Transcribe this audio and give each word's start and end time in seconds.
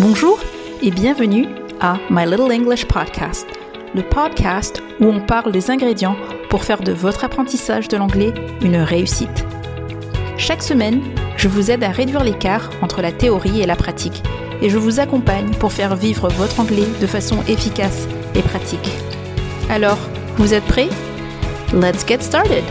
Bonjour 0.00 0.38
et 0.80 0.92
bienvenue 0.92 1.48
à 1.80 1.98
My 2.08 2.24
Little 2.24 2.52
English 2.52 2.86
Podcast, 2.86 3.48
le 3.96 4.02
podcast 4.02 4.80
où 5.00 5.06
on 5.06 5.18
parle 5.18 5.50
des 5.50 5.72
ingrédients 5.72 6.14
pour 6.50 6.62
faire 6.62 6.80
de 6.80 6.92
votre 6.92 7.24
apprentissage 7.24 7.88
de 7.88 7.96
l'anglais 7.96 8.32
une 8.62 8.76
réussite. 8.76 9.44
Chaque 10.36 10.62
semaine, 10.62 11.02
je 11.36 11.48
vous 11.48 11.72
aide 11.72 11.82
à 11.82 11.90
réduire 11.90 12.22
l'écart 12.22 12.70
entre 12.80 13.02
la 13.02 13.10
théorie 13.10 13.60
et 13.60 13.66
la 13.66 13.74
pratique 13.74 14.22
et 14.62 14.70
je 14.70 14.78
vous 14.78 15.00
accompagne 15.00 15.50
pour 15.54 15.72
faire 15.72 15.96
vivre 15.96 16.28
votre 16.28 16.60
anglais 16.60 16.86
de 17.00 17.06
façon 17.08 17.42
efficace 17.48 18.06
et 18.36 18.42
pratique. 18.42 18.92
Alors, 19.68 19.98
vous 20.36 20.54
êtes 20.54 20.64
prêts? 20.64 20.90
Let's 21.72 22.06
get 22.06 22.22
started 22.22 22.62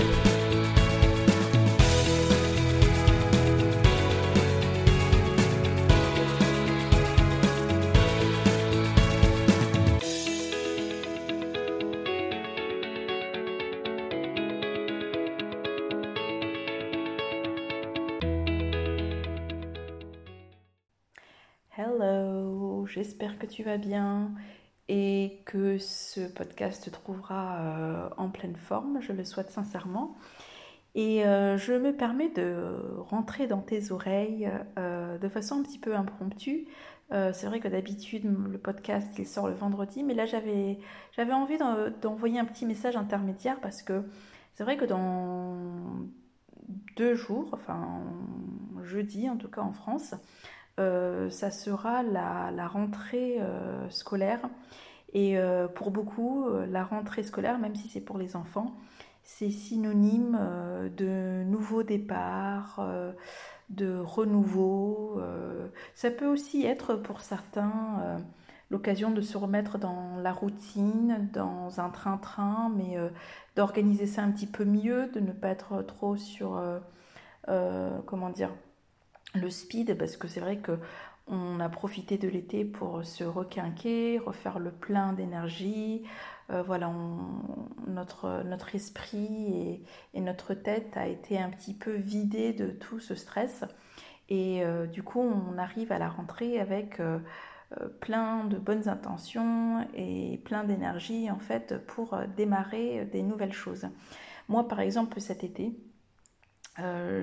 j'espère 22.97 23.37
que 23.37 23.45
tu 23.45 23.61
vas 23.61 23.77
bien 23.77 24.31
et 24.89 25.39
que 25.45 25.77
ce 25.77 26.21
podcast 26.21 26.85
te 26.85 26.89
trouvera 26.89 27.59
euh, 27.59 28.09
en 28.17 28.29
pleine 28.29 28.55
forme, 28.55 28.99
je 29.01 29.13
le 29.13 29.23
souhaite 29.23 29.51
sincèrement. 29.51 30.17
Et 30.95 31.23
euh, 31.23 31.57
je 31.59 31.73
me 31.73 31.95
permets 31.95 32.29
de 32.29 32.73
rentrer 32.97 33.45
dans 33.45 33.61
tes 33.61 33.91
oreilles 33.91 34.49
euh, 34.79 35.19
de 35.19 35.29
façon 35.29 35.59
un 35.59 35.61
petit 35.61 35.77
peu 35.77 35.95
impromptue. 35.95 36.65
c'est 37.11 37.45
vrai 37.45 37.59
que 37.59 37.67
d'habitude 37.67 38.23
le 38.25 38.57
podcast 38.57 39.13
il 39.19 39.27
sort 39.27 39.47
le 39.47 39.53
vendredi, 39.53 40.03
mais 40.03 40.15
là 40.15 40.25
j'avais 40.25 40.79
j'avais 41.15 41.33
envie 41.33 41.59
d'envoyer 42.01 42.39
un 42.39 42.45
petit 42.45 42.65
message 42.65 42.95
intermédiaire 42.95 43.59
parce 43.61 43.83
que 43.83 44.03
c'est 44.53 44.63
vrai 44.63 44.75
que 44.75 44.85
dans 44.85 45.55
deux 46.95 47.13
jours, 47.13 47.49
enfin 47.53 48.01
jeudi 48.83 49.29
en 49.29 49.37
tout 49.37 49.49
cas 49.49 49.61
en 49.61 49.71
France, 49.71 50.15
euh, 50.79 51.29
ça 51.31 51.49
sera 51.49 52.03
la, 52.03 52.67
rentrée 52.67 53.37
euh, 53.39 53.89
scolaire. 53.89 54.41
Et 55.13 55.37
euh, 55.37 55.67
pour 55.67 55.91
beaucoup, 55.91 56.47
la 56.69 56.83
rentrée 56.83 57.23
scolaire, 57.23 57.57
même 57.59 57.75
si 57.75 57.87
c'est 57.87 58.01
pour 58.01 58.17
les 58.17 58.35
enfants, 58.35 58.75
c'est 59.23 59.49
synonyme 59.49 60.37
de 60.95 61.43
nouveau 61.43 61.83
départ, 61.83 62.85
de 63.69 63.97
renouveau. 63.97 65.19
ça 65.95 66.11
peut 66.11 66.27
aussi 66.27 66.65
être 66.65 66.95
pour 66.95 67.21
certains 67.21 68.19
l'occasion 68.69 69.11
de 69.11 69.21
se 69.21 69.37
remettre 69.37 69.77
dans 69.77 70.17
la 70.17 70.33
routine, 70.33 71.29
dans 71.33 71.79
un 71.79 71.89
train-train, 71.89 72.71
mais 72.75 72.97
d'organiser 73.55 74.07
ça 74.07 74.23
un 74.23 74.31
petit 74.31 74.47
peu 74.47 74.65
mieux, 74.65 75.07
de 75.07 75.19
ne 75.19 75.31
pas 75.33 75.49
être 75.49 75.81
trop 75.81 76.15
sur, 76.15 76.61
comment 77.45 78.29
dire, 78.29 78.51
le 79.33 79.49
speed 79.49 79.97
parce 79.97 80.17
que 80.17 80.27
c'est 80.27 80.39
vrai 80.39 80.57
que 80.57 80.79
on 81.29 81.59
a 81.59 81.69
profité 81.69 82.17
de 82.17 82.27
l'été 82.27 82.63
pour 82.63 83.03
se 83.03 83.23
requinquer, 83.23 84.17
refaire 84.19 84.59
le 84.59 84.71
plein 84.71 85.13
d'énergie. 85.13 86.03
Euh, 86.49 86.63
voilà, 86.63 86.89
notre, 87.85 88.75
esprit 88.75 89.83
et, 90.13 90.21
notre 90.21 90.53
tête 90.53 90.95
a 90.95 91.07
été 91.07 91.37
un 91.37 91.49
petit 91.49 91.73
peu 91.73 91.93
vidé 91.93 92.53
de 92.53 92.67
tout 92.69 92.99
ce 92.99 93.15
stress. 93.15 93.65
Et 94.29 94.63
euh, 94.63 94.87
du 94.87 95.03
coup, 95.03 95.19
on 95.19 95.57
arrive 95.57 95.91
à 95.91 95.99
la 95.99 96.07
rentrée 96.07 96.59
avec 96.61 97.01
euh, 97.01 97.19
plein 97.99 98.45
de 98.45 98.57
bonnes 98.57 98.87
intentions 98.87 99.85
et 99.93 100.41
plein 100.45 100.63
d'énergie 100.63 101.29
en 101.29 101.39
fait 101.39 101.85
pour 101.87 102.17
démarrer 102.37 103.05
des 103.05 103.23
nouvelles 103.23 103.53
choses. 103.53 103.87
Moi, 104.47 104.65
par 104.69 104.79
exemple, 104.79 105.19
cet 105.19 105.43
été, 105.43 105.77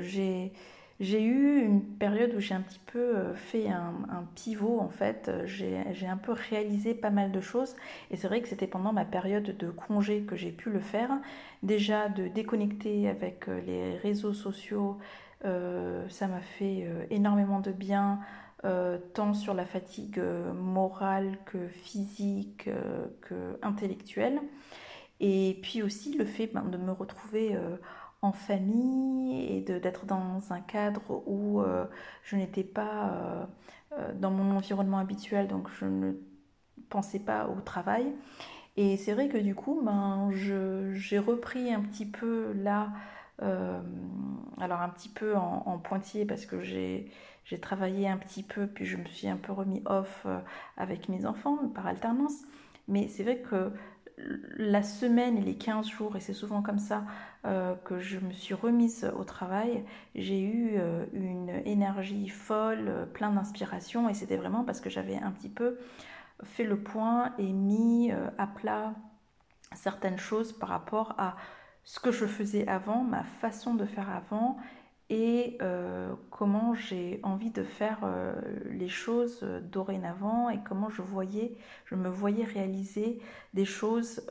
j'ai 0.03 0.53
j'ai 1.01 1.23
eu 1.23 1.61
une 1.61 1.83
période 1.83 2.33
où 2.37 2.41
j'ai 2.41 2.55
un 2.55 2.61
petit 2.61 2.81
peu 2.87 2.99
euh, 2.99 3.35
fait 3.35 3.69
un, 3.69 4.25
pivot 4.37 4.79
en 4.81 4.89
fait. 4.89 5.31
J'ai 5.45 6.07
un 6.07 6.17
peu 6.17 6.33
réalisé 6.33 6.95
pas 6.95 7.11
mal 7.11 7.33
de 7.33 7.41
choses 7.41 7.75
et 8.11 8.17
c'est 8.17 8.29
vrai 8.29 8.41
que 8.41 8.49
c'était 8.49 8.69
pendant 8.69 8.93
ma 8.93 9.05
période 9.05 9.57
de 9.57 9.71
congé 9.71 10.23
que 10.23 10.37
j'ai 10.37 10.53
pu 10.53 10.71
le 10.71 10.81
faire. 10.81 11.11
Déjà 11.63 12.09
de 12.09 12.29
déconnecter 12.29 13.09
avec 13.09 13.49
euh, 13.49 13.61
les 13.67 13.97
réseaux 13.99 14.35
sociaux, 14.35 14.99
euh, 15.45 16.09
ça 16.09 16.29
m'a 16.29 16.41
fait 16.41 16.89
énormément 17.11 17.61
de 17.61 17.73
bien. 17.73 18.21
tant 19.13 19.35
sur 19.35 19.53
la 19.53 19.67
fatigue 19.67 20.19
morale 20.55 21.37
que 21.45 21.69
physique 21.69 22.71
que 23.21 23.59
intellectuelle 23.61 24.41
et 25.21 25.59
puis 25.63 25.83
aussi 25.83 26.17
le 26.17 26.25
fait 26.25 26.47
ben, 26.47 26.63
de 26.63 26.79
me 26.79 26.93
retrouver 26.93 27.59
en 28.25 28.33
famille 28.33 29.57
et 29.57 29.61
d'être 29.61 30.07
dans 30.07 30.41
un 30.51 30.61
cadre 30.61 31.23
où 31.27 31.61
euh, 31.61 31.85
je 32.23 32.37
n'étais 32.37 32.65
pas 32.65 33.11
euh, 33.13 33.45
euh, 33.93 34.13
dans 34.15 34.31
mon 34.31 34.57
environnement 34.57 34.99
habituel, 34.99 35.47
donc 35.47 35.69
je 35.79 35.85
ne 35.85 36.13
pensais 36.89 37.19
pas 37.19 37.49
au 37.49 37.61
travail. 37.61 38.15
Et 38.77 38.97
c'est 38.97 39.13
vrai 39.13 39.29
que 39.29 39.39
du 39.39 39.55
coup, 39.55 39.81
ben, 39.85 40.31
j'ai 40.33 41.19
repris 41.19 41.73
un 41.73 41.81
petit 41.81 42.07
peu 42.07 42.53
là, 42.55 42.93
alors 43.39 44.81
un 44.81 44.89
petit 44.89 45.09
peu 45.09 45.37
en, 45.37 45.63
en 45.67 45.79
pointillé 45.79 46.25
parce 46.25 46.47
que 46.47 46.61
j'ai 46.61 47.11
travaillé 47.61 48.09
un 48.09 48.17
petit 48.17 48.43
peu, 48.43 48.67
puis 48.67 48.85
je 48.85 48.97
me 48.97 49.05
suis 49.07 49.29
un 49.29 49.37
peu 49.37 49.53
remis 49.53 49.83
off 49.87 50.27
avec 50.77 51.09
mes 51.09 51.25
enfants 51.25 51.69
par 51.69 51.87
alternance. 51.87 52.43
Mais 52.89 53.09
c'est 53.09 53.23
vrai 53.23 53.39
que 53.39 53.73
la 54.57 54.83
semaine 54.83 55.37
et 55.37 55.41
les 55.41 55.57
15 55.57 55.89
jours, 55.89 56.17
et 56.17 56.21
c'est 56.21 56.33
souvent 56.33 56.63
comme 56.63 56.79
ça 56.79 57.05
euh, 57.47 57.75
que 57.85 57.99
je 57.99 58.19
me 58.19 58.33
suis 58.33 58.55
remise 58.55 59.11
au 59.19 59.25
travail, 59.25 59.85
j'ai 60.15 60.41
eu 60.41 60.75
euh, 60.77 61.05
une 61.13 61.51
énergie 61.65 62.29
folle, 62.29 62.87
euh, 62.89 63.07
plein 63.07 63.31
d'inspiration, 63.31 64.09
et 64.09 64.15
c'était 64.15 64.37
vraiment 64.37 64.65
parce 64.65 64.81
que 64.81 64.91
j'avais 64.91 65.17
un 65.17 65.33
petit 65.33 65.49
peu 65.49 65.79
fait 66.43 66.65
le 66.65 66.79
point 66.79 67.33
et 67.39 67.53
mis 67.53 68.11
à 68.39 68.47
plat 68.47 68.95
certaines 69.75 70.19
choses 70.19 70.53
par 70.53 70.69
rapport 70.69 71.15
à 71.17 71.37
ce 71.85 72.01
que 72.01 72.11
je 72.11 72.27
faisais 72.27 72.67
avant, 72.67 73.05
ma 73.05 73.23
façon 73.23 73.75
de 73.75 73.87
faire 73.87 74.11
avant, 74.11 74.57
et 75.11 75.59
euh, 75.61 76.15
comment 76.31 76.75
j'ai 76.75 77.21
envie 77.23 77.51
de 77.51 77.63
faire 77.63 77.99
euh, 78.05 78.35
les 78.71 78.89
choses 78.89 79.41
euh, 79.43 79.61
dorénavant 79.61 80.49
et 80.49 80.59
comment 80.65 80.89
je 80.89 81.03
voyais, 81.03 81.59
je 81.85 81.95
me 81.95 82.09
voyais 82.09 82.45
réaliser 82.45 83.21
des 83.53 83.67
choses 83.67 84.27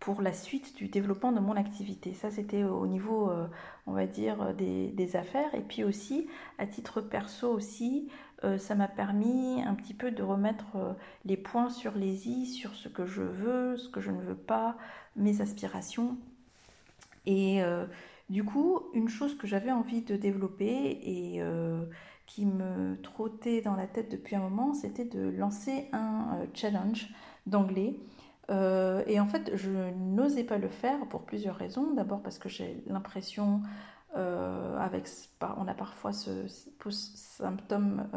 pour 0.00 0.20
la 0.20 0.34
suite 0.34 0.76
du 0.76 0.88
développement 0.88 1.32
de 1.32 1.40
mon 1.40 1.56
activité. 1.56 2.12
Ça, 2.12 2.30
c'était 2.30 2.62
au 2.62 2.86
niveau, 2.86 3.32
on 3.86 3.92
va 3.92 4.06
dire, 4.06 4.54
des, 4.54 4.88
des, 4.88 5.16
affaires. 5.16 5.54
Et 5.54 5.62
puis 5.62 5.82
aussi, 5.82 6.28
à 6.58 6.66
titre 6.66 7.00
perso 7.00 7.50
aussi, 7.50 8.10
ça 8.58 8.74
m'a 8.74 8.86
permis 8.86 9.62
un 9.66 9.74
petit 9.74 9.94
peu 9.94 10.10
de 10.10 10.22
remettre 10.22 10.96
les 11.24 11.38
points 11.38 11.70
sur 11.70 11.94
les 11.94 12.28
i, 12.28 12.46
sur 12.46 12.74
ce 12.74 12.88
que 12.88 13.06
je 13.06 13.22
veux, 13.22 13.78
ce 13.78 13.88
que 13.88 14.00
je 14.00 14.10
ne 14.10 14.20
veux 14.20 14.36
pas, 14.36 14.76
mes 15.16 15.40
aspirations. 15.40 16.18
Et 17.24 17.62
du 18.30 18.44
coup, 18.44 18.80
une 18.94 19.08
chose 19.08 19.36
que 19.36 19.46
j'avais 19.46 19.70
envie 19.70 20.02
de 20.02 20.16
développer 20.16 20.98
et 21.02 21.42
euh, 21.42 21.84
qui 22.26 22.46
me 22.46 23.00
trottait 23.02 23.60
dans 23.60 23.76
la 23.76 23.86
tête 23.86 24.10
depuis 24.10 24.34
un 24.34 24.40
moment, 24.40 24.72
c'était 24.72 25.04
de 25.04 25.28
lancer 25.28 25.88
un 25.92 26.38
euh, 26.40 26.46
challenge 26.54 27.10
d'anglais. 27.46 28.00
Euh, 28.50 29.02
et 29.06 29.20
en 29.20 29.26
fait, 29.26 29.52
je 29.54 29.70
n'osais 29.94 30.44
pas 30.44 30.56
le 30.56 30.68
faire 30.68 31.06
pour 31.08 31.22
plusieurs 31.22 31.56
raisons. 31.56 31.92
D'abord 31.92 32.22
parce 32.22 32.38
que 32.38 32.48
j'ai 32.48 32.82
l'impression, 32.86 33.62
avec, 34.14 35.08
on 35.58 35.66
a 35.66 35.74
parfois 35.74 36.12
ce, 36.12 36.46
symptôme, 36.90 38.08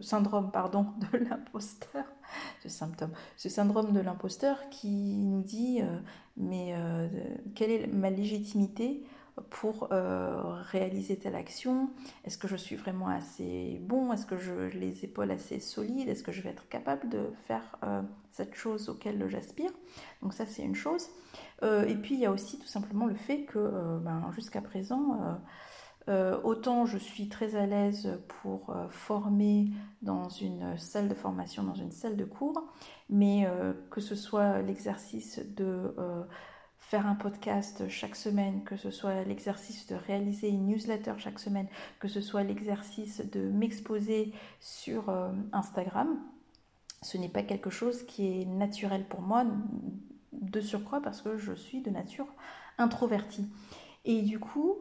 syndrome 0.00 0.52
pardon, 0.52 0.86
de 1.12 1.18
l'imposteur, 1.18 2.04
ce 2.62 2.68
symptôme, 2.68 3.10
ce 3.36 3.48
syndrome 3.48 3.92
de 3.92 4.00
l'imposteur 4.00 4.70
qui 4.70 5.16
nous 5.16 5.42
dit 5.42 5.80
mais 6.36 6.72
quelle 7.56 7.72
est 7.72 7.86
ma 7.88 8.10
légitimité 8.10 9.04
pour 9.50 9.88
euh, 9.90 10.40
réaliser 10.70 11.16
telle 11.16 11.34
action. 11.34 11.90
Est-ce 12.24 12.38
que 12.38 12.46
je 12.46 12.56
suis 12.56 12.76
vraiment 12.76 13.08
assez 13.08 13.78
bon? 13.82 14.12
Est-ce 14.12 14.26
que 14.26 14.36
j'ai 14.36 14.70
les 14.70 15.04
épaules 15.04 15.30
assez 15.30 15.58
solides? 15.58 16.08
Est-ce 16.08 16.22
que 16.22 16.32
je 16.32 16.40
vais 16.40 16.50
être 16.50 16.68
capable 16.68 17.08
de 17.08 17.30
faire 17.46 17.76
euh, 17.82 18.02
cette 18.30 18.54
chose 18.54 18.88
auquel 18.88 19.28
j'aspire? 19.28 19.72
Donc 20.22 20.34
ça 20.34 20.46
c'est 20.46 20.62
une 20.62 20.76
chose. 20.76 21.08
Euh, 21.62 21.84
et 21.84 21.96
puis 21.96 22.14
il 22.14 22.20
y 22.20 22.26
a 22.26 22.30
aussi 22.30 22.58
tout 22.58 22.66
simplement 22.66 23.06
le 23.06 23.14
fait 23.14 23.42
que 23.44 23.98
ben, 23.98 24.30
jusqu'à 24.32 24.60
présent, 24.60 25.38
autant 26.44 26.86
je 26.86 26.98
suis 26.98 27.28
très 27.28 27.56
à 27.56 27.66
l'aise 27.66 28.20
pour 28.42 28.76
former 28.90 29.70
dans 30.02 30.28
une 30.28 30.76
salle 30.78 31.08
de 31.08 31.14
formation, 31.14 31.64
dans 31.64 31.74
une 31.74 31.92
salle 31.92 32.16
de 32.16 32.24
cours, 32.24 32.62
mais 33.08 33.48
que 33.90 34.00
ce 34.00 34.14
soit 34.14 34.62
l'exercice 34.62 35.40
de 35.56 35.94
faire 36.88 37.06
un 37.06 37.14
podcast 37.14 37.88
chaque 37.88 38.14
semaine, 38.14 38.62
que 38.64 38.76
ce 38.76 38.90
soit 38.90 39.24
l'exercice 39.24 39.86
de 39.86 39.94
réaliser 39.94 40.48
une 40.48 40.66
newsletter 40.66 41.14
chaque 41.18 41.38
semaine, 41.38 41.66
que 41.98 42.08
ce 42.08 42.20
soit 42.20 42.42
l'exercice 42.42 43.22
de 43.32 43.40
m'exposer 43.50 44.32
sur 44.60 45.08
euh, 45.08 45.32
Instagram, 45.52 46.20
ce 47.02 47.18
n'est 47.18 47.28
pas 47.28 47.42
quelque 47.42 47.70
chose 47.70 48.04
qui 48.04 48.26
est 48.26 48.44
naturel 48.44 49.04
pour 49.06 49.22
moi, 49.22 49.44
de 50.32 50.60
surcroît 50.60 51.00
parce 51.00 51.22
que 51.22 51.36
je 51.36 51.52
suis 51.52 51.80
de 51.80 51.90
nature 51.90 52.26
introvertie. 52.78 53.46
Et 54.04 54.22
du 54.22 54.38
coup, 54.38 54.76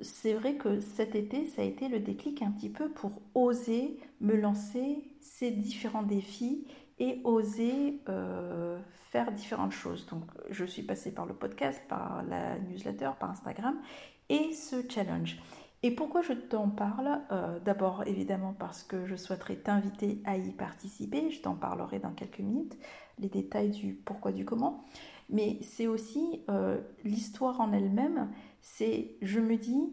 c'est 0.00 0.32
vrai 0.32 0.56
que 0.56 0.80
cet 0.80 1.14
été, 1.14 1.46
ça 1.46 1.62
a 1.62 1.64
été 1.64 1.88
le 1.88 2.00
déclic 2.00 2.42
un 2.42 2.50
petit 2.50 2.70
peu 2.70 2.90
pour 2.90 3.12
oser 3.34 3.98
me 4.20 4.34
lancer 4.34 5.04
ces 5.20 5.50
différents 5.50 6.02
défis 6.02 6.66
et 6.98 7.20
oser 7.24 8.00
euh, 8.08 8.78
faire 9.10 9.32
différentes 9.32 9.72
choses. 9.72 10.06
Donc, 10.06 10.24
je 10.50 10.64
suis 10.64 10.82
passée 10.82 11.12
par 11.12 11.26
le 11.26 11.34
podcast, 11.34 11.82
par 11.88 12.22
la 12.24 12.58
newsletter, 12.58 13.10
par 13.18 13.30
Instagram 13.30 13.80
et 14.28 14.52
ce 14.52 14.76
challenge. 14.88 15.38
Et 15.82 15.90
pourquoi 15.90 16.22
je 16.22 16.32
t'en 16.32 16.70
parle? 16.70 17.20
Euh, 17.30 17.58
D'abord, 17.60 18.04
évidemment, 18.06 18.54
parce 18.58 18.82
que 18.82 19.06
je 19.06 19.16
souhaiterais 19.16 19.56
t'inviter 19.56 20.22
à 20.24 20.38
y 20.38 20.50
participer. 20.52 21.30
Je 21.30 21.42
t'en 21.42 21.56
parlerai 21.56 21.98
dans 21.98 22.12
quelques 22.12 22.38
minutes, 22.38 22.78
les 23.18 23.28
détails 23.28 23.70
du 23.70 23.92
pourquoi, 23.92 24.32
du 24.32 24.44
comment. 24.44 24.84
Mais 25.28 25.58
c'est 25.62 25.86
aussi 25.86 26.42
euh, 26.48 26.80
l'histoire 27.04 27.60
en 27.60 27.72
elle-même. 27.72 28.30
C'est, 28.60 29.16
je 29.20 29.40
me 29.40 29.56
dis, 29.56 29.92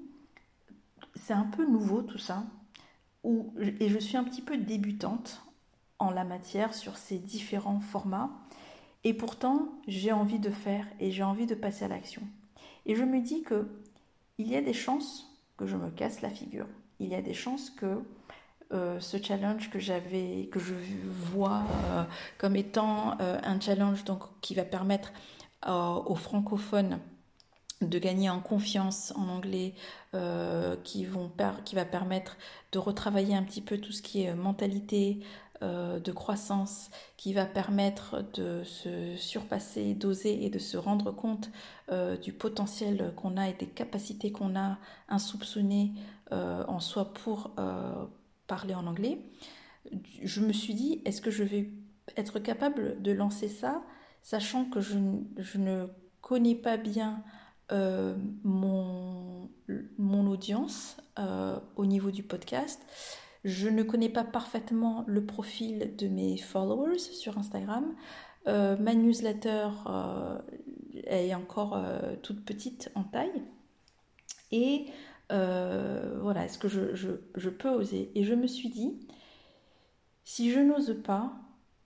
c'est 1.15 1.33
un 1.33 1.45
peu 1.45 1.65
nouveau 1.65 2.03
tout 2.03 2.17
ça. 2.17 2.43
et 3.25 3.89
je 3.89 3.97
suis 3.99 4.15
un 4.17 4.23
petit 4.23 4.41
peu 4.41 4.57
débutante 4.57 5.43
en 6.01 6.11
la 6.11 6.23
matière 6.23 6.73
sur 6.73 6.97
ces 6.97 7.17
différents 7.17 7.79
formats. 7.79 8.31
Et 9.03 9.13
pourtant, 9.13 9.69
j'ai 9.87 10.11
envie 10.11 10.39
de 10.39 10.51
faire 10.51 10.85
et 10.99 11.11
j'ai 11.11 11.23
envie 11.23 11.45
de 11.45 11.55
passer 11.55 11.85
à 11.85 11.87
l'action. 11.87 12.21
Et 12.85 12.95
je 12.95 13.03
me 13.03 13.21
dis 13.21 13.43
que 13.43 13.67
il 14.37 14.47
y 14.47 14.55
a 14.55 14.61
des 14.61 14.73
chances 14.73 15.27
que 15.57 15.67
je 15.67 15.77
me 15.77 15.89
casse 15.91 16.21
la 16.21 16.29
figure. 16.29 16.67
Il 16.99 17.07
y 17.07 17.15
a 17.15 17.21
des 17.21 17.33
chances 17.33 17.69
que 17.69 18.03
euh, 18.73 18.99
ce 18.99 19.21
challenge 19.21 19.69
que 19.69 19.79
j'avais, 19.79 20.47
que 20.51 20.59
je 20.59 20.73
vois 21.09 21.63
euh, 21.91 22.03
comme 22.37 22.55
étant 22.55 23.19
euh, 23.19 23.37
un 23.43 23.59
challenge 23.59 24.05
donc 24.05 24.23
qui 24.41 24.55
va 24.55 24.63
permettre 24.63 25.11
aux 25.67 26.15
francophones 26.15 26.99
de 27.81 27.99
gagner 27.99 28.31
en 28.31 28.39
confiance 28.39 29.13
en 29.15 29.27
anglais, 29.27 29.75
qui, 30.83 31.05
vont 31.05 31.31
qui 31.65 31.75
va 31.75 31.85
permettre 31.85 32.35
de 32.71 32.79
retravailler 32.79 33.35
un 33.35 33.43
petit 33.43 33.61
peu 33.61 33.77
tout 33.77 33.91
ce 33.91 34.01
qui 34.01 34.23
est 34.23 34.33
mentalité, 34.33 35.19
euh, 35.63 35.99
de 35.99 36.11
croissance 36.11 36.89
qui 37.17 37.33
va 37.33 37.45
permettre 37.45 38.23
de 38.33 38.63
se 38.63 39.15
surpasser, 39.15 39.93
d'oser 39.93 40.43
et 40.43 40.49
de 40.49 40.57
se 40.57 40.75
rendre 40.75 41.11
compte 41.11 41.51
euh, 41.91 42.17
du 42.17 42.33
potentiel 42.33 43.13
qu'on 43.15 43.37
a 43.37 43.47
et 43.47 43.53
des 43.53 43.67
capacités 43.67 44.31
qu'on 44.31 44.55
a 44.55 44.79
insoupçonnées 45.07 45.93
euh, 46.31 46.63
en 46.67 46.79
soi 46.79 47.13
pour 47.13 47.53
parler 48.47 48.73
en 48.73 48.87
anglais, 48.87 49.23
je 50.23 50.41
me 50.41 50.51
suis 50.51 50.73
dit, 50.73 51.03
est-ce 51.05 51.21
que 51.21 51.29
je 51.29 51.43
vais 51.43 51.69
être 52.17 52.39
capable 52.39 52.99
de 52.99 53.11
lancer 53.11 53.47
ça, 53.47 53.83
sachant 54.23 54.65
que 54.65 54.81
je, 54.81 54.97
ne 54.97 55.85
connais 56.21 56.55
pas 56.55 56.77
bien 56.77 57.23
mon, 58.43 59.47
mon, 59.99 60.27
audience 60.27 60.97
au 61.75 61.85
niveau 61.85 62.09
du 62.09 62.23
podcast? 62.23 62.81
Je 63.43 63.69
ne 63.69 63.83
connais 63.83 64.09
pas 64.09 64.23
parfaitement 64.23 65.03
le 65.07 65.25
profil 65.25 65.95
de 65.97 66.07
mes 66.07 66.37
followers 66.37 66.99
sur 66.99 67.37
Instagram. 67.37 67.95
Euh, 68.47 68.77
ma 68.77 68.93
newsletter 68.93 69.69
euh, 69.87 70.39
est 71.05 71.33
encore 71.33 71.75
euh, 71.75 72.15
toute 72.21 72.43
petite 72.45 72.91
en 72.95 73.03
taille. 73.03 73.43
Et 74.51 74.87
voilà, 75.29 76.45
est-ce 76.45 76.59
que 76.59 76.67
je, 76.67 76.93
je, 76.93 77.49
peux 77.49 77.69
oser? 77.69 78.11
Et 78.15 78.25
je 78.25 78.33
me 78.33 78.47
suis 78.47 78.69
dit, 78.69 78.99
si 80.25 80.51
je 80.51 80.59
n'ose 80.59 81.01
pas, 81.03 81.31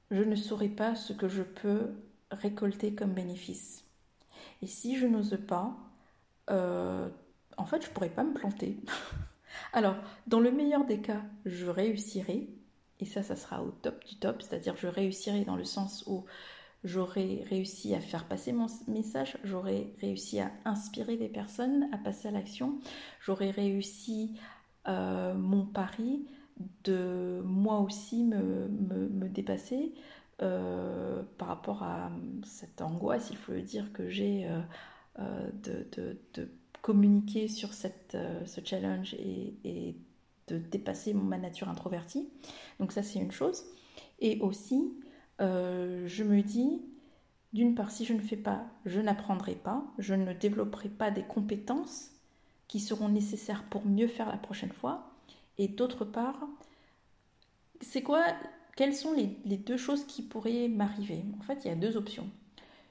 je 0.09 0.23
ne 0.23 0.35
saurais 0.35 0.69
pas 0.69 0.95
ce 0.95 1.13
que 1.13 1.27
je 1.27 1.43
peux 1.43 1.91
récolter 2.31 2.95
comme 2.95 3.13
bénéfice. 3.13 3.85
Et 4.63 4.67
si 4.67 4.97
je 4.97 5.05
n'ose 5.05 5.37
pas, 5.47 5.77
en 6.49 7.65
fait, 7.65 7.83
je 7.83 7.87
ne 7.89 7.93
pourrais 7.93 8.09
pas 8.09 8.23
me 8.23 8.33
planter. 8.33 8.77
Alors, 9.73 9.95
dans 10.27 10.39
le 10.39 10.51
meilleur 10.51 10.85
des 10.85 11.01
cas, 11.01 11.21
je 11.45 11.67
réussirai, 11.67 12.49
et 12.99 13.05
ça, 13.05 13.23
ça 13.23 13.35
sera 13.35 13.63
au 13.63 13.71
top 13.71 14.05
du 14.05 14.15
top, 14.15 14.41
c'est-à-dire 14.41 14.75
je 14.77 14.87
réussirai 14.87 15.43
dans 15.45 15.55
le 15.55 15.65
sens 15.65 16.03
où 16.07 16.25
j'aurai 16.83 17.43
réussi 17.49 17.93
à 17.95 17.99
faire 17.99 18.25
passer 18.25 18.53
mon 18.53 18.67
message, 18.87 19.37
j'aurai 19.43 19.93
réussi 20.01 20.39
à 20.39 20.51
inspirer 20.65 21.17
des 21.17 21.27
personnes 21.27 21.89
à 21.91 21.97
passer 21.97 22.27
à 22.27 22.31
l'action, 22.31 22.79
j'aurai 23.19 23.51
réussi 23.51 24.39
euh, 24.87 25.33
mon 25.33 25.65
pari 25.65 26.27
de 26.83 27.41
moi 27.43 27.79
aussi 27.79 28.23
me, 28.23 28.67
dépasser 29.27 29.93
euh, 30.41 31.23
par 31.37 31.49
rapport 31.49 31.83
à 31.83 32.11
cette 32.43 32.81
angoisse, 32.81 33.29
il 33.31 33.37
faut 33.37 33.51
le 33.51 33.61
dire, 33.61 33.91
que 33.91 34.07
j'ai 34.07 34.47
euh, 35.19 35.49
de 35.63 36.49
communiquer 36.85 37.47
sur 37.47 37.73
cette, 37.73 38.13
euh, 38.13 38.45
ce 38.45 38.61
challenge 38.63 39.15
et, 39.15 39.95
de 40.47 40.59
dépasser 40.59 41.15
ma 41.15 41.39
nature 41.39 41.67
introvertie. 41.67 42.29
Donc 42.79 42.91
ça 42.91 43.01
c'est 43.01 43.17
une 43.17 43.31
chose. 43.31 43.63
Et 44.19 44.39
aussi, 44.41 44.93
euh, 45.41 46.05
je 46.05 46.23
me 46.23 46.43
dis, 46.43 46.83
d'une 47.53 47.73
part, 47.73 47.89
si 47.89 48.05
je 48.05 48.13
ne 48.13 48.19
fais 48.19 48.37
pas, 48.37 48.67
je 48.85 49.01
n'apprendrai 49.01 49.55
pas, 49.55 49.83
je 49.97 50.13
ne 50.13 50.31
développerai 50.33 50.89
pas 50.89 51.09
des 51.09 51.23
compétences 51.23 52.11
qui 52.67 52.79
seront 52.79 53.09
nécessaires 53.09 53.63
pour 53.63 53.87
mieux 53.87 54.07
faire 54.07 54.29
la 54.29 54.37
prochaine 54.37 54.71
fois. 54.71 55.09
Et 55.57 55.67
d'autre 55.67 56.05
part, 56.05 56.47
c'est 57.81 58.03
quoi 58.03 58.23
Quelles 58.75 58.93
sont 58.93 59.13
les, 59.13 59.35
les 59.43 59.57
deux 59.57 59.77
choses 59.77 60.05
qui 60.05 60.21
pourraient 60.21 60.67
m'arriver? 60.67 61.25
En 61.39 61.41
fait, 61.41 61.65
il 61.65 61.69
y 61.69 61.71
a 61.71 61.75
deux 61.75 61.97
options. 61.97 62.29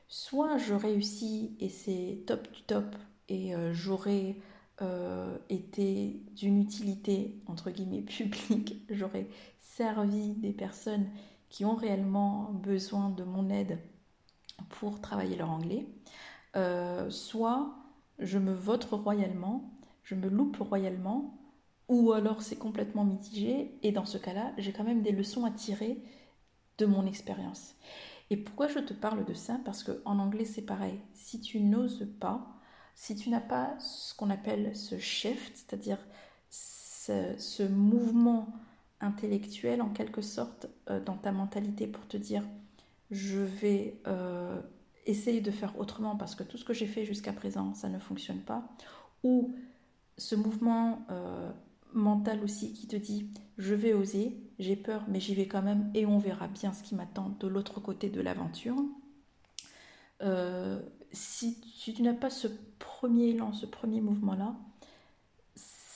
Soit 0.09 0.59
je 0.59 0.75
réussis 0.75 1.57
et 1.61 1.69
c'est 1.69 2.25
top 2.27 2.51
du 2.51 2.63
top, 2.63 2.97
et 3.29 3.55
euh, 3.55 3.73
j'aurais 3.73 4.37
euh, 4.83 5.39
été 5.49 6.23
d'une 6.37 6.61
utilité, 6.61 7.41
entre 7.47 7.71
guillemets, 7.71 8.03
publique, 8.03 8.85
j'aurais 8.91 9.29
servi 9.61 10.35
des 10.35 10.53
personnes 10.53 11.07
qui 11.49 11.65
ont 11.65 11.75
réellement 11.77 12.51
besoin 12.53 13.11
de 13.11 13.25
mon 13.25 13.51
aide 13.51 13.79
pour 14.71 15.01
travailler 15.01 15.37
leur 15.37 15.51
anglais, 15.51 15.87
euh, 16.57 17.11
soit 17.11 17.75
je 18.19 18.39
me 18.39 18.53
vote 18.53 18.85
royalement, 18.85 19.73
je 20.03 20.15
me 20.15 20.29
loupe 20.29 20.57
royalement, 20.59 21.39
ou 21.89 22.13
alors 22.13 22.43
c'est 22.43 22.57
complètement 22.57 23.05
mitigé, 23.05 23.79
et 23.83 23.93
dans 23.93 24.05
ce 24.07 24.19
cas-là, 24.19 24.53
j'ai 24.59 24.73
quand 24.73 24.85
même 24.85 25.03
des 25.03 25.13
leçons 25.13 25.45
à 25.45 25.51
tirer 25.51 26.03
de 26.79 26.87
mon 26.87 27.07
expérience. 27.07 27.75
Et 28.31 28.37
pourquoi 28.37 28.69
je 28.69 28.79
te 28.81 28.95
parle 28.95 29.25
de 29.25 29.35
ça? 29.35 29.61
Parce 29.65 29.85
qu'en 29.85 30.19
anglais 30.19 30.45
c'est 30.45 30.63
pareil, 30.63 31.01
si 31.15 31.41
tu 31.41 31.61
n'oses 31.61 32.09
pas, 32.21 32.57
si 32.95 33.17
tu 33.17 33.31
n'as 33.31 33.41
pas 33.41 33.75
ce 33.81 34.15
qu'on 34.15 34.31
appelle 34.31 34.77
ce 34.77 34.99
shift, 34.99 35.57
c'est-à-dire 35.57 35.99
ce, 36.51 37.69
mouvement 37.69 38.49
intellectuel 39.01 39.83
en 39.83 39.91
quelque 39.91 40.23
sorte 40.23 40.67
euh, 40.89 41.01
dans 41.01 41.17
ta 41.17 41.33
mentalité 41.33 41.87
pour 41.87 42.07
te 42.09 42.17
dire 42.17 42.43
je 43.11 43.41
vais 43.41 44.01
euh, 44.07 44.59
essayer 45.05 45.43
de 45.43 45.51
faire 45.51 45.79
autrement 45.79 46.17
parce 46.17 46.35
que 46.35 46.43
tout 46.43 46.57
ce 46.57 46.65
que 46.65 46.73
j'ai 46.73 46.87
fait 46.87 47.05
jusqu'à 47.05 47.33
présent 47.33 47.75
ça 47.75 47.89
ne 47.89 47.99
fonctionne 47.99 48.41
pas, 48.41 48.67
ou 49.23 49.55
ce 50.17 50.35
mouvement 50.35 51.05
euh, 51.11 51.51
mental 51.93 52.43
aussi 52.43 52.73
qui 52.73 52.87
te 52.87 52.97
dit 52.97 53.29
je 53.59 53.75
vais 53.75 53.93
oser, 53.93 54.41
j'ai 54.59 54.77
peur 54.77 55.05
mais 55.09 55.21
j'y 55.21 55.35
vais 55.35 55.47
quand 55.47 55.63
même 55.63 55.91
et 55.95 56.07
on 56.07 56.19
verra 56.19 56.49
bien 56.49 56.73
ce 56.73 56.83
qui 56.83 56.95
m'attend 56.95 57.37
de 57.39 57.49
l'autre 57.49 57.81
côté 57.81 58.09
de 58.09 58.21
l'aventure 58.23 58.77
si 61.15 61.61
tu, 61.61 62.03
n'as 62.03 62.15
pas 62.15 62.31
ce 62.31 62.49
premier 62.79 63.29
élan, 63.29 63.53
ce 63.53 63.67
premier 63.67 64.01
mouvement-là, 64.01 64.57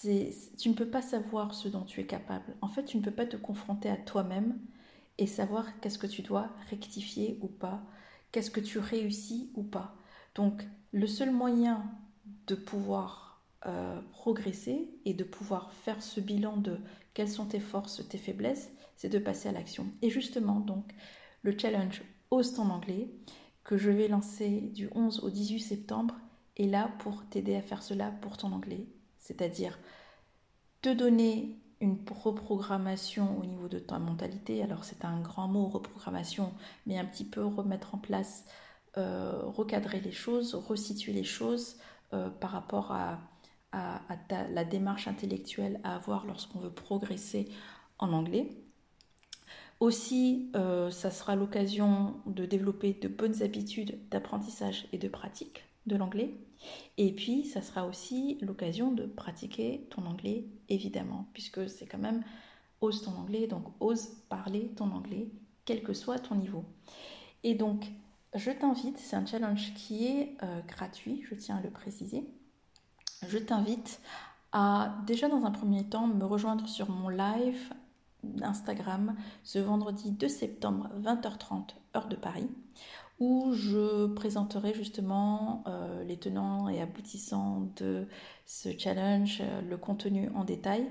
tu 0.02 0.68
ne 0.68 0.75
peux 0.75 0.88
pas 0.88 1.02
savoir 1.02 1.54
ce 1.54 1.68
dont 1.68 1.82
tu 1.82 2.00
es 2.00 2.06
capable. 2.06 2.56
En 2.62 2.68
fait, 2.68 2.84
tu 2.84 2.96
ne 2.96 3.02
peux 3.02 3.10
pas 3.10 3.26
te 3.26 3.37
confronter 3.37 3.90
à 3.90 3.96
toi-même 3.96 4.58
et 5.18 5.26
savoir 5.26 5.80
qu'est-ce 5.80 5.98
que 5.98 6.06
tu 6.06 6.22
dois 6.22 6.48
rectifier 6.70 7.38
ou 7.42 7.48
pas, 7.48 7.82
qu'est-ce 8.30 8.50
que 8.50 8.60
tu 8.60 8.78
réussis 8.78 9.50
ou 9.54 9.64
pas. 9.64 9.96
Donc, 10.37 10.64
le 10.92 11.06
seul 11.06 11.32
moyen 11.32 11.84
de 12.46 12.54
pouvoir 12.54 13.42
euh, 13.66 14.00
progresser 14.12 14.88
et 15.04 15.14
de 15.14 15.25
pouvoir 15.25 15.72
faire 15.72 16.00
ce 16.00 16.20
bilan 16.20 16.56
de 16.56 16.78
quelles 17.12 17.28
sont 17.28 17.46
tes 17.46 17.60
forces, 17.60 18.06
tes 18.08 18.18
faiblesses, 18.18 18.70
c'est 18.96 19.08
de 19.08 19.18
passer 19.18 19.48
à 19.48 19.52
l'action. 19.52 19.87
Et 20.00 20.10
justement, 20.10 20.60
donc, 20.60 20.94
le 21.42 21.58
challenge 21.58 22.02
Ose 22.30 22.54
ton 22.54 22.68
anglais, 22.68 23.08
que 23.68 23.76
je 23.76 23.90
vais 23.90 24.08
lancer 24.08 24.62
du 24.75 24.88
11 24.94 25.20
au 25.25 25.28
18 25.28 25.60
septembre 25.60 26.14
est 26.56 26.66
là 26.66 26.90
pour 27.00 27.22
t'aider 27.26 27.54
à 27.54 27.60
faire 27.60 27.82
cela 27.82 28.10
pour 28.22 28.38
ton 28.38 28.50
anglais. 28.52 28.87
C'est-à-dire 29.18 29.78
te 30.80 30.88
donner 30.88 31.60
une 31.82 31.98
reprogrammation 32.10 33.38
au 33.38 33.44
niveau 33.44 33.68
de 33.68 33.78
ta 33.78 33.98
mentalité. 33.98 34.62
Alors 34.62 34.84
c'est 34.84 35.04
un 35.04 35.20
grand 35.20 35.48
mot, 35.48 35.68
reprogrammation, 35.68 36.54
mais 36.87 36.98
un 36.98 37.04
petit 37.04 37.26
peu 37.26 37.44
remettre 37.44 37.94
en 37.94 37.98
place 37.98 38.46
recadrer 38.94 40.00
les 40.00 40.10
choses, 40.12 40.54
resituer 40.54 41.12
les 41.12 41.22
choses 41.22 41.76
par 42.40 42.50
rapport 42.50 42.90
à, 42.90 43.20
la 43.72 44.64
démarche 44.64 45.06
intellectuelle 45.08 45.78
à 45.84 45.94
avoir 45.94 46.26
lorsqu'on 46.26 46.58
veut 46.58 46.72
progresser 46.72 47.48
en 47.98 48.14
anglais. 48.14 48.48
Aussi, 49.80 50.50
ça 50.90 51.11
sera 51.11 51.37
l'occasion 51.37 52.16
de 52.26 52.44
développer 52.47 52.94
de 52.94 53.06
bonnes 53.06 53.42
habitudes 53.42 53.99
d'apprentissage 54.11 54.88
et 54.92 54.99
de 54.99 55.08
pratique 55.08 55.62
de 55.87 55.97
l'anglais. 55.97 56.35
Et 56.97 57.12
puis, 57.12 57.44
ça 57.44 57.62
sera 57.62 57.87
aussi 57.87 58.38
l'occasion 58.40 58.92
de 58.92 59.04
pratiquer 59.04 59.87
ton 59.90 60.06
anglais, 60.06 60.47
évidemment, 60.68 61.28
puisque 61.32 61.68
c'est 61.68 61.87
quand 61.87 61.99
même 61.99 62.23
ose 62.80 63.02
ton 63.02 63.12
anglais, 63.12 63.47
donc 63.47 63.64
ose 63.80 64.08
parler 64.28 64.68
ton 64.76 64.90
anglais, 64.92 65.28
quel 65.64 65.82
que 65.82 65.92
soit 65.92 66.18
ton 66.18 66.37
niveau. 66.37 66.64
Et 67.44 67.54
donc, 67.54 67.87
je 68.35 68.50
t'invite, 68.50 68.99
c'est 68.99 69.16
un 69.16 69.26
challenge 69.26 69.75
qui 69.75 70.06
est 70.06 70.37
euh, 70.42 70.61
gratuit, 70.66 71.25
je 71.28 71.35
tiens 71.35 71.56
à 71.56 71.61
le 71.61 71.70
préciser. 71.70 72.25
Je 73.26 73.38
t'invite 73.38 74.00
à 74.52 74.97
déjà 75.06 75.28
dans 75.28 75.44
un 75.44 75.50
premier 75.50 75.85
temps 75.88 76.06
me 76.06 76.25
rejoindre 76.25 76.68
sur 76.68 76.90
mon 76.90 77.08
live 77.08 77.73
Instagram 78.42 79.14
ce 79.44 79.58
vendredi 79.58 80.12
2 80.12 80.28
septembre 80.28 80.90
20h30 81.02 81.75
heure 81.96 82.08
de 82.08 82.16
Paris 82.16 82.48
où 83.20 83.52
je 83.52 84.06
présenterai 84.06 84.75
justement 84.75 85.64
euh, 85.66 86.04
les 86.04 86.16
tenants 86.16 86.68
et 86.68 86.80
aboutissants 86.80 87.68
de 87.76 88.06
ce 88.46 88.68
challenge, 88.78 89.40
euh, 89.40 89.60
le 89.62 89.76
contenu 89.76 90.30
en 90.34 90.44
détail. 90.44 90.87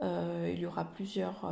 Euh, 0.00 0.50
il 0.52 0.60
y 0.60 0.66
aura 0.66 0.84
plusieurs, 0.84 1.42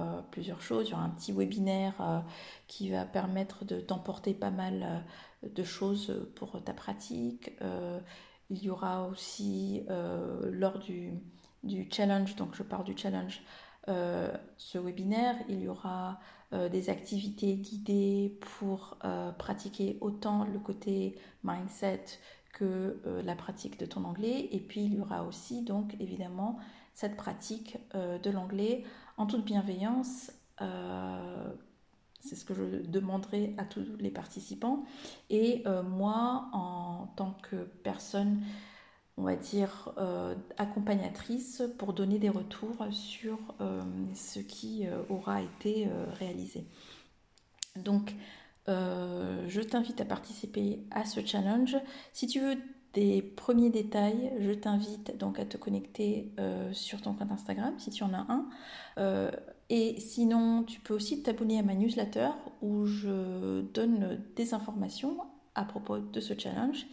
choses. 0.60 0.88
Il 0.88 0.90
y 0.90 0.94
aura 0.94 1.04
un 1.04 1.10
petit 1.10 1.32
webinaire 1.32 2.24
qui 2.66 2.90
va 2.90 3.04
permettre 3.04 3.64
de 3.64 3.80
t'emporter 3.80 4.34
pas 4.34 4.50
mal 4.50 5.04
de 5.42 5.62
choses 5.62 6.28
pour 6.34 6.62
ta 6.64 6.72
pratique. 6.72 7.52
il 8.50 8.58
y 8.58 8.68
aura 8.68 9.06
aussi 9.06 9.84
lors 10.50 10.80
du, 10.80 11.12
du, 11.62 11.88
challenge, 11.92 12.34
donc 12.34 12.56
je 12.56 12.64
parle 12.64 12.82
du 12.82 12.96
challenge, 12.96 13.40
ce 14.56 14.78
webinaire, 14.78 15.36
il 15.48 15.62
y 15.62 15.68
aura 15.68 16.20
euh, 16.52 16.68
des 16.68 16.90
activités 16.90 17.54
guidées 17.54 18.36
pour 18.40 18.98
euh, 19.04 19.30
pratiquer 19.30 19.98
autant 20.00 20.44
le 20.44 20.58
côté 20.58 21.16
mindset 21.44 22.04
que 22.52 23.00
euh, 23.06 23.22
la 23.22 23.36
pratique 23.36 23.78
de 23.78 23.86
ton 23.86 24.02
anglais. 24.02 24.48
Et 24.50 24.58
puis 24.58 24.82
il 24.82 24.94
y 24.94 25.00
aura 25.00 25.22
aussi 25.22 25.62
donc 25.62 25.94
évidemment 26.00 26.58
cette 26.92 27.16
pratique 27.16 27.78
de 27.94 28.30
l'anglais 28.30 28.82
en 29.16 29.26
toute 29.26 29.44
bienveillance. 29.44 30.32
c'est 32.20 32.34
ce 32.34 32.44
que 32.44 32.52
je 32.52 32.84
demanderai 32.84 33.54
à 33.56 33.64
tous 33.64 33.86
les 34.00 34.10
participants. 34.10 34.84
Et 35.30 35.64
moi, 35.88 36.50
en 36.52 37.06
tant 37.16 37.38
que 37.48 37.56
personne 37.56 38.42
on 39.20 39.24
va 39.24 39.36
dire, 39.36 39.92
euh, 39.98 40.34
accompagnatrice 40.56 41.62
pour 41.76 41.92
donner 41.92 42.18
des 42.18 42.30
retours 42.30 42.86
sur 42.90 43.38
euh, 43.60 43.82
ce 44.14 44.40
qui 44.40 44.86
euh, 44.86 45.02
aura 45.10 45.42
été 45.42 45.88
réalisé. 46.18 46.64
Donc, 47.76 48.14
je 48.66 49.60
t'invite 49.62 50.00
à 50.00 50.04
participer 50.04 50.84
à 50.92 51.04
ce 51.04 51.24
challenge. 51.26 51.76
Si 52.12 52.28
tu 52.28 52.38
veux 52.38 52.56
des 52.94 53.20
premiers 53.20 53.70
détails, 53.70 54.32
je 54.38 54.52
t'invite 54.52 55.18
donc 55.18 55.40
à 55.40 55.44
te 55.44 55.56
connecter 55.56 56.32
sur 56.70 57.02
ton 57.02 57.14
compte 57.14 57.32
Instagram 57.32 57.74
si 57.78 57.90
tu 57.90 58.04
en 58.04 58.14
as 58.14 58.26
un. 58.28 59.30
et 59.70 59.98
sinon, 59.98 60.62
tu 60.62 60.78
peux 60.78 60.94
aussi 60.94 61.20
t'abonner 61.20 61.58
à 61.58 61.64
ma 61.64 61.74
newsletter 61.74 62.28
où 62.62 62.86
je 62.86 63.62
donne 63.62 64.20
des 64.36 64.54
informations 64.54 65.16
à 65.54 65.64
propos 65.64 65.98
de 65.98 66.20
ce 66.20 66.38
challenge. 66.38 66.86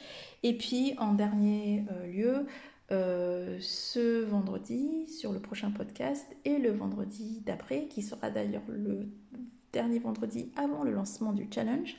Et 0.43 0.57
puis 0.57 0.95
en 0.97 1.13
dernier 1.13 1.85
euh, 1.91 2.07
lieu, 2.07 2.47
euh, 2.91 3.57
ce 3.59 4.23
vendredi 4.23 5.07
sur 5.07 5.33
le 5.33 5.39
prochain 5.39 5.71
podcast 5.71 6.25
et 6.45 6.57
le 6.57 6.71
vendredi 6.71 7.41
d'après, 7.45 7.87
qui 7.87 8.01
sera 8.01 8.29
d'ailleurs 8.29 8.63
le 8.67 9.09
dernier 9.73 9.99
vendredi 9.99 10.51
avant 10.55 10.83
le 10.83 10.91
lancement 10.91 11.33
du 11.33 11.47
challenge, 11.53 11.97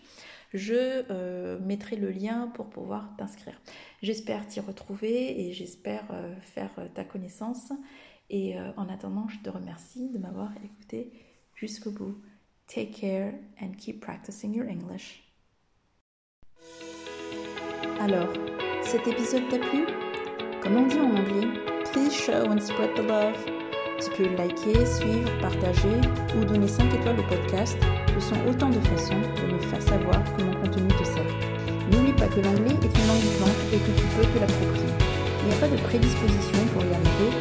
je 0.54 1.04
euh, 1.10 1.58
mettrai 1.60 1.96
le 1.96 2.10
lien 2.10 2.48
pour 2.54 2.70
pouvoir 2.70 3.14
t'inscrire. 3.18 3.60
J'espère 4.02 4.46
t'y 4.46 4.60
retrouver 4.60 5.46
et 5.46 5.52
j'espère 5.52 6.06
faire 6.40 6.70
ta 6.94 7.04
connaissance. 7.04 7.72
Et 8.30 8.56
en 8.76 8.88
attendant, 8.88 9.26
je 9.28 9.38
te 9.38 9.50
remercie 9.50 10.10
de 10.10 10.18
m'avoir 10.18 10.52
écouté 10.64 11.12
jusqu'au 11.54 11.90
bout. 11.90 12.16
Take 12.66 12.92
care 12.92 13.34
and 13.60 13.72
keep 13.78 14.00
practicing 14.00 14.54
your 14.54 14.68
English. 14.68 15.27
Alors, 18.00 18.28
cet 18.82 19.08
épisode 19.08 19.48
t'a 19.50 19.58
plu? 19.58 19.82
Comme 20.62 20.76
on 20.76 20.86
dit 20.86 21.00
en 21.00 21.10
anglais, 21.18 21.48
please 21.90 22.14
show 22.14 22.46
and 22.46 22.60
spread 22.60 22.94
the 22.94 23.02
love. 23.02 23.34
Tu 23.98 24.08
peux 24.14 24.30
liker, 24.36 24.86
suivre, 24.86 25.28
partager 25.40 25.98
ou 26.36 26.44
donner 26.44 26.68
5 26.68 26.94
étoiles 26.94 27.18
au 27.18 27.24
podcast. 27.24 27.76
Ce 28.14 28.28
sont 28.30 28.38
autant 28.48 28.70
de 28.70 28.78
façons 28.94 29.18
de 29.18 29.52
me 29.52 29.58
faire 29.58 29.82
savoir 29.82 30.22
que 30.36 30.44
mon 30.44 30.54
contenu 30.62 30.86
te 30.94 31.04
sert. 31.04 31.34
N'oublie 31.90 32.12
pas 32.12 32.28
que 32.28 32.38
l'anglais 32.38 32.78
est 32.78 32.94
une 32.94 33.06
langue 33.10 33.26
vivante 33.34 33.60
et 33.74 33.78
que 33.82 33.90
tu 33.90 34.06
peux 34.14 34.26
te 34.30 34.38
l'approprier. 34.38 34.94
Il 35.42 35.48
n'y 35.50 35.54
a 35.54 35.58
pas 35.58 35.68
de 35.68 35.82
prédisposition 35.82 36.62
pour 36.72 36.82
y 36.86 36.94
arriver, 36.94 37.34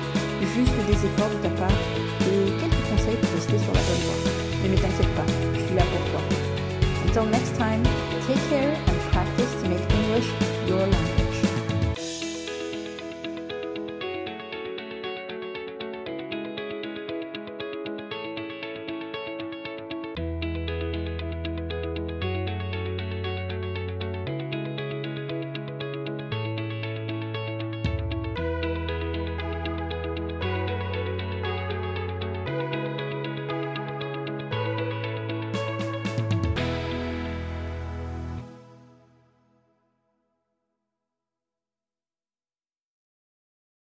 juste 0.57 0.73
des 0.89 1.05
efforts 1.05 1.29
de 1.37 1.47
ta 1.47 1.53
part 1.61 1.79
et 2.25 2.49
quelques 2.57 2.83
conseils 2.89 3.17
pour 3.21 3.31
rester 3.37 3.59
sur 3.61 3.73
la 3.77 3.83
bonne 3.85 4.03
voie. 4.09 4.31
Ne 4.65 4.75
t'inquiète 4.75 5.13
pas, 5.13 5.27
je 5.53 5.61
suis 5.67 5.75
là 5.75 5.83
pour 5.85 6.01
toi. 6.09 6.21
Until 7.05 7.29
next 7.29 7.53
time, 7.57 7.83
take 8.25 8.41
care 8.49 8.96
and 10.17 10.23
practice 10.23 10.37
to 10.37 10.45
make 10.45 10.67
English 10.67 10.67
your 10.67 10.87
language. 10.87 11.26